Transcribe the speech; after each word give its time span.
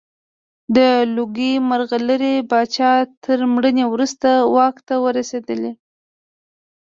د 0.75 0.77
لوګي 1.15 1.53
مرغلرې 1.69 2.35
پاچا 2.49 2.91
تر 3.23 3.37
مړینې 3.53 3.85
وروسته 3.93 4.29
واک 4.53 4.75
ته 4.87 4.93
رسېدلی. 5.17 5.71